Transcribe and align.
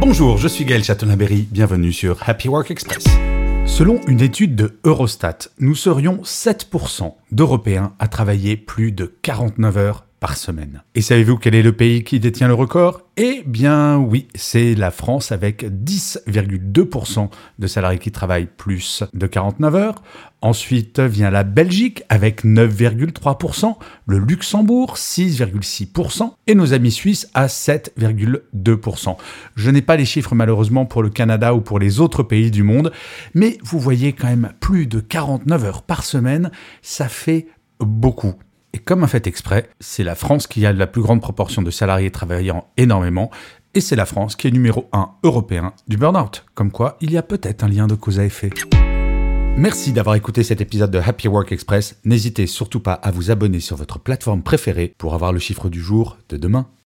Bonjour, 0.00 0.38
je 0.38 0.48
suis 0.48 0.64
Gaël 0.64 0.82
Chatonaberry, 0.82 1.46
bienvenue 1.50 1.92
sur 1.92 2.26
Happy 2.26 2.48
Work 2.48 2.70
Express. 2.70 3.04
Selon 3.66 4.00
une 4.06 4.22
étude 4.22 4.56
de 4.56 4.80
Eurostat, 4.82 5.50
nous 5.58 5.74
serions 5.74 6.22
7% 6.24 7.16
d'Européens 7.32 7.92
à 7.98 8.08
travailler 8.08 8.56
plus 8.56 8.92
de 8.92 9.14
49 9.20 9.76
heures 9.76 10.06
Et 10.94 11.00
savez-vous 11.00 11.38
quel 11.38 11.54
est 11.54 11.62
le 11.62 11.72
pays 11.72 12.04
qui 12.04 12.20
détient 12.20 12.46
le 12.46 12.54
record? 12.54 13.00
Eh 13.16 13.42
bien 13.46 13.96
oui, 13.96 14.28
c'est 14.34 14.74
la 14.74 14.90
France 14.90 15.32
avec 15.32 15.64
10,2% 15.64 17.30
de 17.58 17.66
salariés 17.66 17.98
qui 17.98 18.12
travaillent 18.12 18.48
plus 18.54 19.02
de 19.14 19.26
49 19.26 19.74
heures. 19.74 20.02
Ensuite 20.42 21.00
vient 21.00 21.30
la 21.30 21.42
Belgique 21.42 22.02
avec 22.10 22.44
9,3%, 22.44 23.76
le 24.06 24.18
Luxembourg 24.18 24.96
6,6% 24.96 26.32
et 26.46 26.54
nos 26.54 26.74
amis 26.74 26.92
suisses 26.92 27.28
à 27.32 27.46
7,2%. 27.46 29.16
Je 29.56 29.70
n'ai 29.70 29.82
pas 29.82 29.96
les 29.96 30.04
chiffres 30.04 30.34
malheureusement 30.34 30.84
pour 30.84 31.02
le 31.02 31.10
Canada 31.10 31.54
ou 31.54 31.62
pour 31.62 31.78
les 31.78 31.98
autres 31.98 32.22
pays 32.22 32.50
du 32.50 32.62
monde, 32.62 32.92
mais 33.34 33.56
vous 33.62 33.78
voyez 33.78 34.12
quand 34.12 34.28
même 34.28 34.52
plus 34.60 34.86
de 34.86 35.00
49 35.00 35.64
heures 35.64 35.82
par 35.82 36.04
semaine, 36.04 36.50
ça 36.82 37.08
fait 37.08 37.46
beaucoup. 37.78 38.34
Et 38.72 38.78
comme 38.78 39.02
un 39.02 39.08
fait 39.08 39.26
exprès, 39.26 39.68
c'est 39.80 40.04
la 40.04 40.14
France 40.14 40.46
qui 40.46 40.64
a 40.64 40.72
la 40.72 40.86
plus 40.86 41.02
grande 41.02 41.20
proportion 41.20 41.62
de 41.62 41.70
salariés 41.70 42.10
travaillant 42.10 42.68
énormément, 42.76 43.30
et 43.74 43.80
c'est 43.80 43.96
la 43.96 44.06
France 44.06 44.36
qui 44.36 44.48
est 44.48 44.52
numéro 44.52 44.88
1 44.92 45.10
européen 45.24 45.72
du 45.88 45.96
burn-out. 45.96 46.44
Comme 46.54 46.70
quoi, 46.70 46.96
il 47.00 47.10
y 47.12 47.16
a 47.16 47.22
peut-être 47.22 47.64
un 47.64 47.68
lien 47.68 47.86
de 47.86 47.94
cause 47.94 48.20
à 48.20 48.24
effet. 48.24 48.50
Merci 49.56 49.92
d'avoir 49.92 50.14
écouté 50.14 50.42
cet 50.42 50.60
épisode 50.60 50.90
de 50.90 50.98
Happy 50.98 51.28
Work 51.28 51.52
Express. 51.52 51.98
N'hésitez 52.04 52.46
surtout 52.46 52.80
pas 52.80 52.94
à 52.94 53.10
vous 53.10 53.30
abonner 53.30 53.60
sur 53.60 53.76
votre 53.76 53.98
plateforme 53.98 54.42
préférée 54.42 54.94
pour 54.96 55.14
avoir 55.14 55.32
le 55.32 55.38
chiffre 55.38 55.68
du 55.68 55.80
jour 55.80 56.16
de 56.28 56.36
demain. 56.36 56.70